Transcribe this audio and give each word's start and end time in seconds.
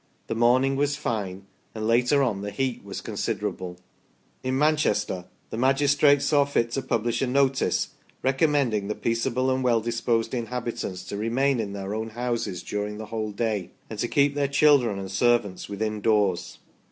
The 0.25 0.33
morning 0.33 0.75
was 0.77 0.95
fine, 0.95 1.45
and 1.75 1.85
later 1.85 2.23
on 2.23 2.41
the 2.41 2.49
heat 2.49 2.83
was 2.83 3.01
considerable. 3.01 3.77
In 4.41 4.57
Manchester 4.57 5.25
the 5.51 5.57
magistrates 5.59 6.25
saw 6.25 6.43
fit 6.43 6.71
to 6.71 6.81
publish 6.81 7.21
a 7.21 7.27
notice 7.27 7.89
recommending 8.23 8.87
the 8.87 8.95
peaceable 8.95 9.51
and 9.51 9.63
well 9.63 9.79
dis 9.79 10.01
posed 10.01 10.33
inhabitants 10.33 11.03
to 11.03 11.17
remain 11.17 11.59
in 11.59 11.73
their 11.73 11.93
own 11.93 12.09
houses 12.09 12.63
during 12.63 12.97
the 12.97 13.05
whole 13.13 13.31
day, 13.31 13.73
and 13.91 13.99
to 13.99 14.07
keep 14.07 14.33
their 14.33 14.47
children 14.47 14.97
and 14.97 15.11
servants 15.11 15.69
within 15.69 16.01
doors. 16.01 16.57